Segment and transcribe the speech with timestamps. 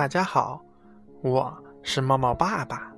[0.00, 0.64] 大家好，
[1.20, 2.90] 我是猫猫爸爸。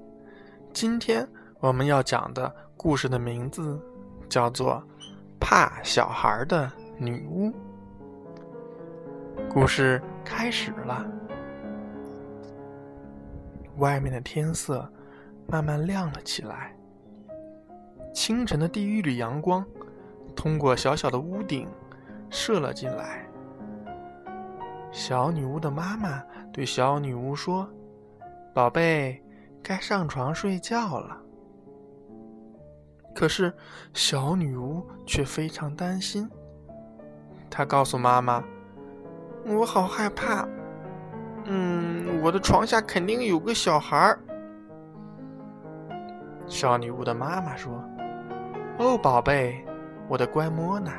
[0.72, 1.28] 今天
[1.58, 3.76] 我们要讲的故事的名字
[4.28, 4.80] 叫做
[5.40, 7.48] 《怕小孩的女巫》。
[9.52, 11.04] 故事开始了，
[13.78, 14.88] 外面的天色
[15.48, 16.72] 慢慢亮了起来。
[18.14, 19.66] 清晨的第一缕阳光
[20.36, 21.66] 通过小小的屋顶
[22.30, 23.26] 射了进来。
[24.92, 27.66] 小女巫的妈妈对小女巫说
[28.52, 29.24] ：“宝贝，
[29.62, 31.16] 该上床睡觉了。”
[33.14, 33.52] 可是
[33.94, 36.28] 小女巫却非常担心。
[37.50, 38.44] 她告诉妈妈
[39.48, 40.46] ：“我好害怕，
[41.46, 44.20] 嗯，我的床下肯定有个小孩儿。”
[46.46, 47.82] 小女巫的妈妈说
[48.78, 49.64] ：“哦，宝贝，
[50.06, 50.92] 我的乖莫娜，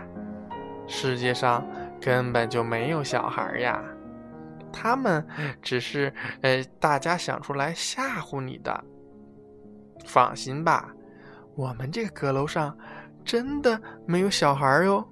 [0.88, 1.64] 世界上……”
[2.04, 3.82] 根本就没有小孩呀，
[4.74, 5.26] 他们
[5.62, 8.84] 只是呃，大家想出来吓唬你的。
[10.06, 10.94] 放心吧，
[11.56, 12.78] 我们这个阁楼上
[13.24, 15.08] 真的没有小孩哟。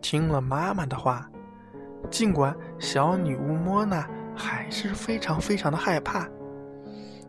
[0.00, 1.28] 听了妈妈的话，
[2.10, 6.26] 尽管小女巫莫娜还是非常非常的害怕，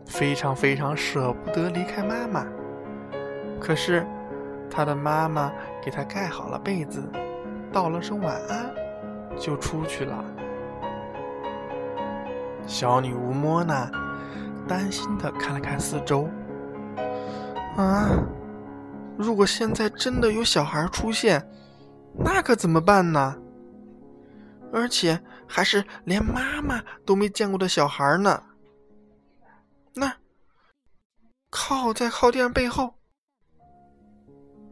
[0.06, 2.48] 非常非常舍不得离开妈妈，
[3.60, 4.08] 可是
[4.70, 5.52] 她的妈妈
[5.84, 7.04] 给她盖好了被子。
[7.76, 8.74] 道了声晚安，
[9.38, 10.24] 就出去了。
[12.66, 13.92] 小女巫莫娜
[14.66, 16.30] 担心的看了看四周，
[17.76, 18.08] 啊，
[19.18, 21.46] 如果现在真的有小孩出现，
[22.18, 23.36] 那可怎么办呢？
[24.72, 28.42] 而且还是连妈妈都没见过的小孩呢。
[29.94, 30.14] 那
[31.50, 32.96] 靠在靠垫背后，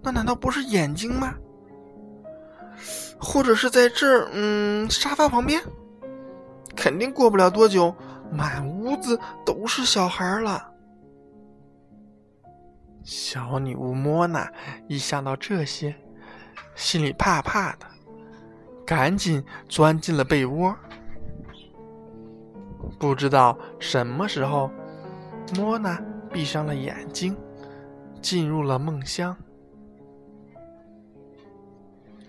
[0.02, 1.36] 那难道不是眼睛吗？
[3.20, 5.62] 或者是在这儿，嗯，沙发旁边，
[6.76, 7.96] 肯定过不了多久，
[8.32, 10.70] 满屋子都是小孩了。
[13.04, 14.50] 小女巫莫娜
[14.88, 15.94] 一想到这些，
[16.76, 17.86] 心里怕怕的，
[18.86, 20.76] 赶紧钻进了被窝。
[23.00, 24.70] 不知道什么时候，
[25.56, 26.02] 莫娜
[26.32, 27.36] 闭上了眼睛，
[28.22, 29.36] 进入了梦乡。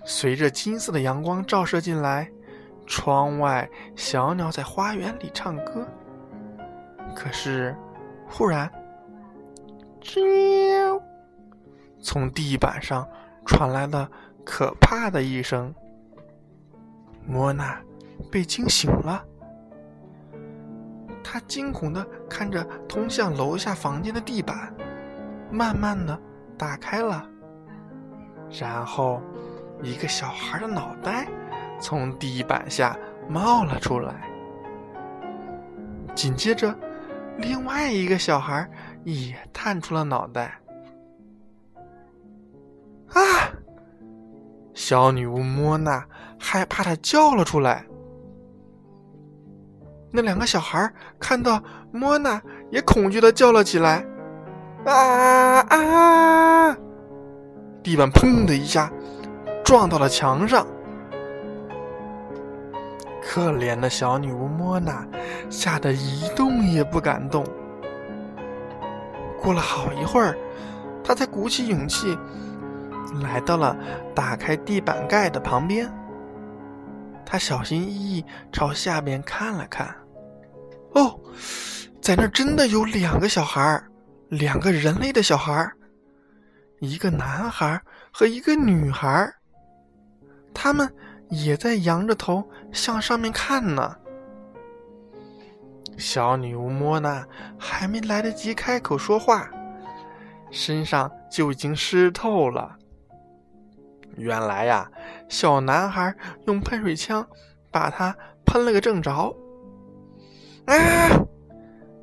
[0.04, 2.30] 随着金色的阳光照射进来，
[2.86, 5.86] 窗外小鸟在花园里唱歌。
[7.16, 7.74] 可是，
[8.28, 8.70] 忽然，
[10.02, 11.00] 啾！
[12.02, 13.08] 从地板上
[13.46, 14.10] 传来了
[14.44, 15.74] 可怕的一声。
[17.26, 17.80] 莫娜
[18.30, 19.24] 被惊醒了，
[21.22, 24.74] 她惊恐的看着通向楼下房间的地板，
[25.50, 26.20] 慢慢的
[26.58, 27.26] 打开了，
[28.50, 29.22] 然后。
[29.84, 31.28] 一个小孩的脑袋
[31.78, 32.96] 从地板下
[33.28, 34.14] 冒了出来，
[36.14, 36.74] 紧接着，
[37.36, 38.66] 另外一个小孩
[39.04, 40.58] 也探出了脑袋。
[43.12, 43.20] 啊！
[44.72, 46.04] 小女巫莫娜
[46.38, 47.84] 害怕的叫了出来。
[50.10, 50.90] 那两个小孩
[51.20, 51.62] 看到
[51.92, 52.40] 莫娜，
[52.70, 54.04] 也恐惧的叫了起来。
[54.86, 56.76] 啊啊！
[57.82, 58.90] 地板砰的一下。
[59.64, 60.66] 撞到了墙上，
[63.22, 65.06] 可怜的小女巫莫娜
[65.48, 67.44] 吓得一动也不敢动。
[69.40, 70.36] 过了好一会儿，
[71.02, 72.16] 她才鼓起勇气
[73.22, 73.76] 来到了
[74.14, 75.90] 打开地板盖的旁边。
[77.24, 79.92] 她小心翼翼朝下边看了看，
[80.92, 81.18] 哦，
[82.02, 83.82] 在那真的有两个小孩
[84.28, 85.68] 两个人类的小孩
[86.80, 87.80] 一个男孩
[88.12, 89.32] 和一个女孩
[90.54, 90.90] 他们
[91.28, 93.96] 也在仰着头向上面看呢。
[95.98, 97.26] 小女巫莫娜
[97.58, 99.50] 还没来得及开口说话，
[100.50, 102.76] 身上就已经湿透了。
[104.16, 104.90] 原来呀，
[105.28, 106.14] 小男孩
[106.46, 107.26] 用喷水枪
[107.70, 109.34] 把她喷了个正着。
[110.66, 110.74] 啊！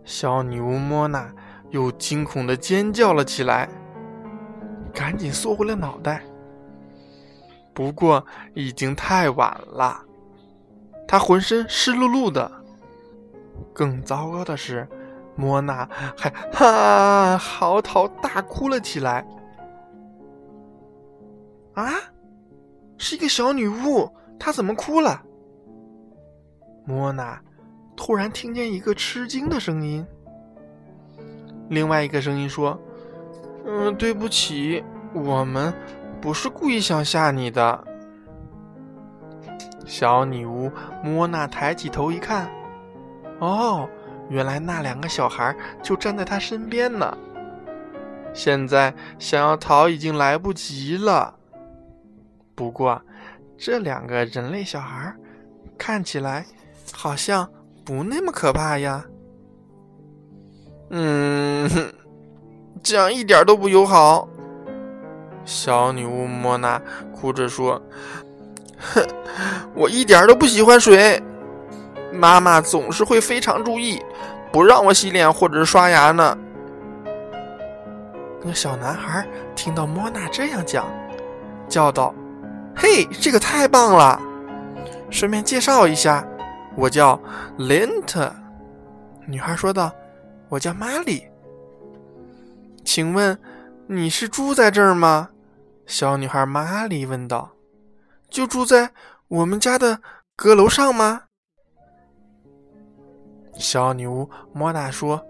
[0.03, 1.33] 小女巫莫娜
[1.69, 3.69] 又惊恐的尖叫了起来，
[4.93, 6.23] 赶紧缩回了脑袋。
[7.73, 10.03] 不过已经太晚了，
[11.07, 12.51] 他浑身湿漉漉的。
[13.73, 14.87] 更糟糕的是，
[15.35, 15.87] 莫娜
[16.17, 19.25] 还哈嚎啕大哭了起来。
[21.73, 21.93] 啊，
[22.97, 25.23] 是一个小女巫，她怎么哭了？
[26.85, 27.41] 莫娜
[27.95, 30.05] 突然听见一个吃惊的声音。
[31.69, 32.77] 另外一个声音说
[33.65, 34.83] ：“嗯，对不起，
[35.13, 35.73] 我们。”
[36.21, 37.83] 不是故意想吓你的，
[39.85, 40.71] 小女巫
[41.03, 42.47] 莫娜抬起头一看，
[43.39, 43.89] 哦，
[44.29, 47.17] 原来那两个小孩就站在她身边呢。
[48.33, 51.35] 现在想要逃已经来不及了。
[52.53, 53.01] 不过，
[53.57, 55.13] 这两个人类小孩
[55.77, 56.45] 看起来
[56.93, 57.49] 好像
[57.83, 59.03] 不那么可怕呀。
[60.91, 61.69] 嗯，
[62.83, 64.29] 这样一点都不友好。
[65.45, 66.81] 小女巫莫娜
[67.13, 67.81] 哭着说
[68.77, 69.05] ：“哼，
[69.75, 71.21] 我一点都不喜欢水。
[72.13, 74.01] 妈妈总是会非常注意，
[74.51, 76.37] 不让我洗脸或者刷牙呢。”
[78.43, 80.85] 那小男孩听到莫娜这样讲，
[81.67, 82.13] 叫道
[82.75, 84.19] ：“嘿，这个太棒了！
[85.09, 86.25] 顺便介绍一下，
[86.75, 87.19] 我叫
[87.57, 88.33] 琳特。”
[89.27, 89.91] 女孩说道
[90.49, 91.23] ：“我叫玛丽。
[92.83, 93.37] 请问
[93.87, 95.29] 你是住在这儿吗？”
[95.91, 97.51] 小女孩玛丽问道
[98.31, 98.93] ：“就住在
[99.27, 100.01] 我们家的
[100.37, 101.23] 阁楼上吗？”
[103.59, 105.21] 小女巫莫娜说：“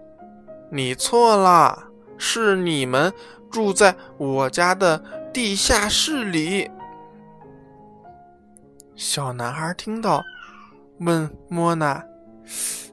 [0.70, 3.12] 你错了。”是你们
[3.50, 4.96] 住在我家的
[5.32, 6.70] 地下室里。
[8.94, 10.22] 小男孩听到，
[11.00, 12.04] 问莫娜：“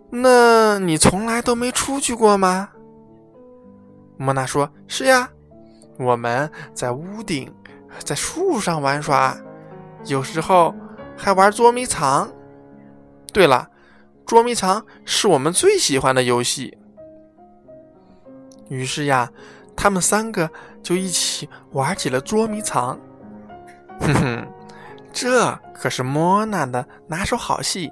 [0.10, 2.70] 那你从来都没出去过吗？”
[4.18, 5.30] 莫娜说：“是呀，
[6.00, 7.54] 我们在屋顶，
[7.98, 9.38] 在树上玩耍，
[10.06, 10.76] 有时候
[11.18, 12.32] 还玩捉迷藏。
[13.34, 13.70] 对了，
[14.26, 16.78] 捉迷藏是我们最喜欢的游戏。”
[18.70, 19.32] 于是呀，
[19.76, 20.50] 他们三个
[20.84, 23.00] 就一起玩起了捉迷藏。
[24.00, 24.48] 哼哼，
[25.12, 27.92] 这可是莫娜的拿手好戏。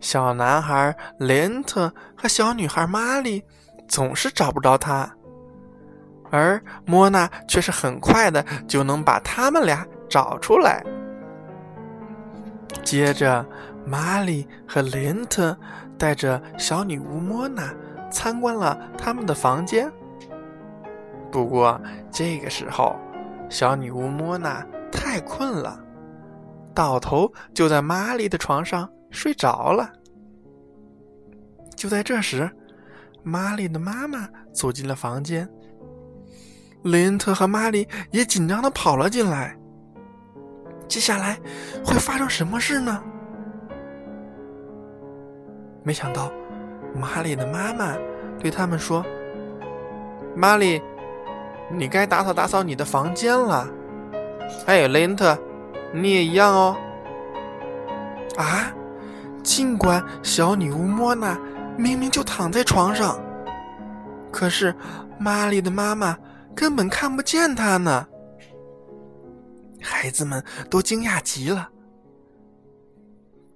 [0.00, 3.44] 小男孩莲特和小女孩玛丽
[3.86, 5.14] 总是找不着他，
[6.30, 10.84] 而莫娜却是很快的就能把他们俩找出来。
[12.82, 13.44] 接着，
[13.84, 15.56] 玛丽和林特
[15.98, 17.74] 带着小女巫莫娜。
[18.12, 19.88] 参观了他们的房间，
[21.30, 21.80] 不过
[22.10, 22.96] 这个时候，
[23.48, 25.80] 小女巫莫娜太困了，
[26.74, 29.88] 倒头就在玛丽的床上睡着了。
[31.76, 32.50] 就在这时，
[33.22, 35.48] 玛丽的妈妈走进了房间，
[36.82, 39.56] 雷恩特和玛丽也紧张的跑了进来。
[40.88, 41.38] 接下来
[41.84, 43.02] 会发生什么事呢？
[45.82, 46.30] 没想到。
[46.92, 47.96] 玛丽的妈妈
[48.40, 49.06] 对他们说
[50.34, 50.82] ：“玛丽，
[51.70, 53.68] 你该打扫打扫你的房间了。
[54.66, 55.38] 哎，雷恩特，
[55.94, 56.76] 你也一样哦。”
[58.36, 58.72] 啊！
[59.44, 61.38] 尽管小女巫莫娜
[61.76, 63.16] 明明就躺在床上，
[64.32, 64.74] 可是
[65.16, 66.18] 玛丽的妈妈
[66.60, 68.06] 根本看不见她呢。
[69.80, 71.70] 孩子们都惊讶极了。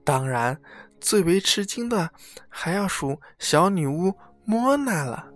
[0.02, 0.58] 当然。
[1.00, 2.08] 最为吃惊的
[2.48, 4.10] 还要数小女巫
[4.46, 5.26] 莫娜了。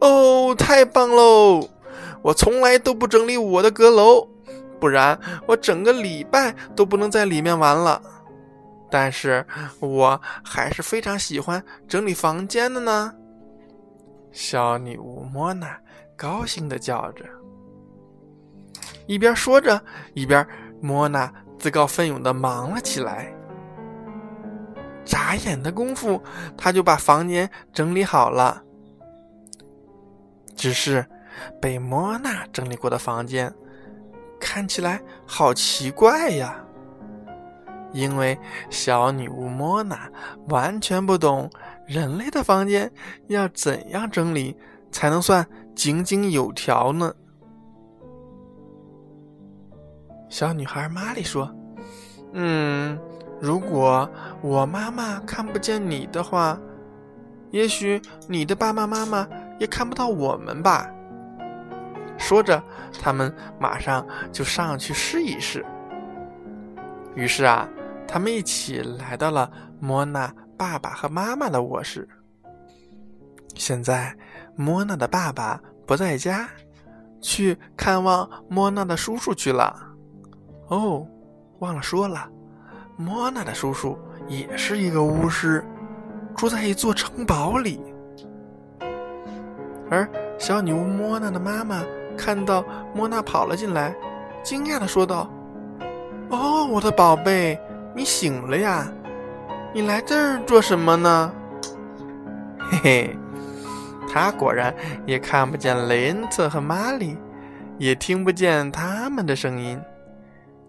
[0.00, 1.68] 哦，太棒喽！
[2.20, 4.28] 我从来都不整理我的阁楼，
[4.80, 5.16] 不然
[5.46, 8.02] 我整个礼拜都不能在里面玩了。
[8.90, 9.46] 但是
[9.78, 13.14] 我还是非常喜欢整理房间的呢。
[14.32, 15.80] 小女巫莫娜
[16.16, 17.24] 高兴的叫着，
[19.06, 19.82] 一边说着，
[20.14, 20.46] 一边
[20.80, 23.32] 莫娜自告奋勇的忙了起来。
[25.04, 26.22] 眨眼的功夫，
[26.56, 28.62] 他就把房间整理好了。
[30.56, 31.04] 只是
[31.60, 33.52] 被莫娜整理过的房间，
[34.40, 36.60] 看起来好奇怪呀。
[37.92, 38.38] 因为
[38.70, 40.10] 小女巫莫娜
[40.48, 41.50] 完全不懂
[41.86, 42.90] 人类的房间
[43.28, 44.56] 要怎样整理
[44.90, 47.12] 才能算井井有条呢。
[50.28, 51.54] 小女孩玛丽说
[52.34, 52.98] ：“嗯。”
[53.40, 54.08] 如果
[54.40, 56.58] 我妈妈看不见你的话，
[57.50, 59.28] 也许你的爸爸妈妈
[59.58, 60.88] 也看不到我们吧。
[62.16, 62.62] 说着，
[63.02, 65.66] 他们马上就上去试一试。
[67.14, 67.68] 于是啊，
[68.06, 72.08] 他们一起来到了莫娜爸爸和妈妈的卧室。
[73.56, 74.16] 现在，
[74.56, 76.48] 莫娜的爸爸不在家，
[77.20, 79.74] 去看望莫娜的叔叔去了。
[80.68, 81.06] 哦，
[81.58, 82.28] 忘了说了。
[82.96, 85.64] 莫娜的叔叔也是一个巫师，
[86.36, 87.80] 住在一座城堡里。
[89.90, 90.08] 而
[90.38, 91.82] 小女巫莫娜的妈妈
[92.16, 93.94] 看到莫娜跑了进来，
[94.42, 95.28] 惊讶的说道
[96.30, 97.58] ：“哦，我的宝贝，
[97.94, 98.86] 你醒了呀？
[99.72, 101.32] 你来这儿做什么呢？”
[102.70, 103.18] 嘿嘿，
[104.14, 104.72] 他果然
[105.08, 107.18] 也看不见雷恩特和玛丽，
[107.80, 109.82] 也听不见他们的声音。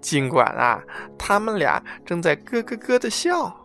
[0.02, 0.82] 尽管啊，
[1.16, 3.56] 他们俩正在咯咯咯的笑。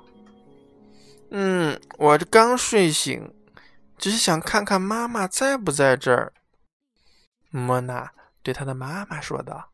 [1.30, 3.32] 嗯，我这刚睡醒，
[3.96, 6.34] 只是想看看妈妈在不在这儿。”
[7.48, 9.70] 莫娜对她的妈妈说道。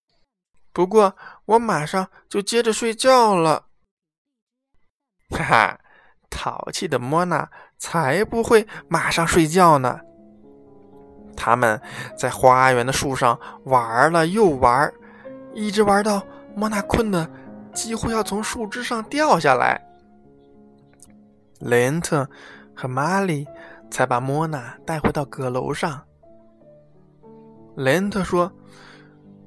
[0.74, 3.68] “不过我马上就接着睡觉了。”
[5.32, 5.80] 哈哈，
[6.30, 10.00] 淘气的莫娜才不会马上睡觉呢。
[11.36, 11.80] 他们
[12.16, 14.92] 在花园的树上玩了又玩，
[15.54, 16.22] 一直玩到
[16.54, 17.28] 莫娜困得
[17.72, 19.80] 几乎要从树枝上掉下来。
[21.60, 22.28] 雷恩特
[22.74, 23.46] 和玛丽
[23.90, 26.02] 才把莫娜带回到阁楼上。
[27.76, 28.52] 雷恩特说：“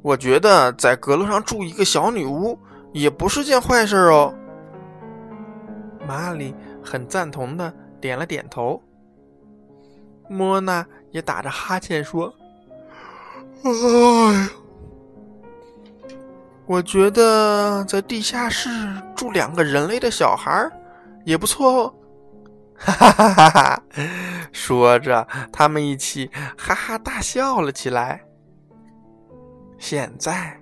[0.02, 2.58] 我觉得在阁楼上住一个小女巫
[2.94, 4.34] 也不是件坏事哦。”
[6.08, 8.82] 玛丽很赞同的点了点头。
[10.30, 12.34] 莫娜也打着哈欠说
[13.64, 14.50] ：“哎，
[16.66, 18.70] 我觉得在地下室
[19.16, 20.70] 住两个人类的小孩
[21.26, 21.94] 也不错哦。”
[22.84, 23.84] 哈哈哈哈哈！
[24.52, 28.24] 说着，他们一起哈哈大笑了起来。
[29.78, 30.60] 现在，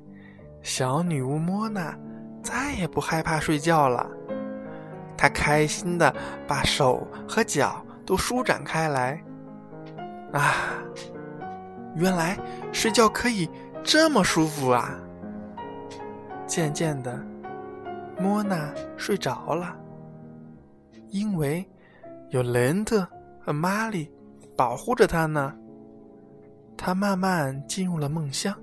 [0.62, 1.98] 小女巫莫娜
[2.44, 4.10] 再也不害怕睡觉了。
[5.20, 6.16] 他开心的
[6.48, 9.22] 把手和脚都舒展开来。
[10.32, 10.54] 啊，
[11.94, 12.40] 原来
[12.72, 13.50] 睡觉可以
[13.84, 14.98] 这么舒服啊！
[16.48, 17.22] 渐渐的，
[18.18, 19.76] 莫娜睡着了，
[21.10, 21.70] 因为。
[22.32, 23.08] 有雷特
[23.42, 24.08] 和玛丽
[24.56, 25.52] 保护着他呢，
[26.78, 28.56] 他慢慢进入了梦乡，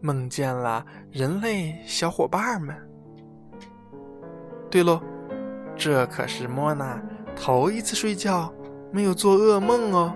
[0.00, 2.76] 梦见了人类小伙伴们。
[4.68, 5.00] 对喽，
[5.76, 7.00] 这可是莫娜
[7.34, 8.52] 头一次睡觉
[8.90, 10.14] 没有做噩梦哦。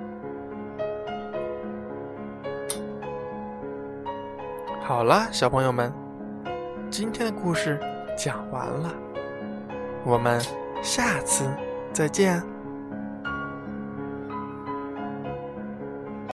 [4.83, 5.93] 好了，小朋友们，
[6.91, 7.81] 今天的故事
[8.17, 8.93] 讲完了，
[10.05, 10.41] 我们
[10.83, 11.45] 下次。
[11.93, 12.56] 再见。